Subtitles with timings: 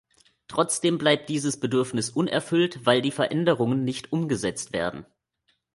[0.47, 5.05] Trotzdem bleibt dieses Bedürfnis unerfüllt, weil die Veränderungen nicht umgesetzt werden.